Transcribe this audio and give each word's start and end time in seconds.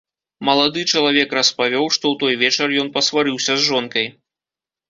Малады 0.47 0.81
чалавек 0.93 1.29
распавёў, 1.39 1.85
што 1.97 2.05
ў 2.13 2.21
той 2.23 2.33
вечар 2.47 2.67
ён 2.85 2.93
пасварыўся 2.97 3.53
з 3.59 3.67
жонкай. 3.69 4.05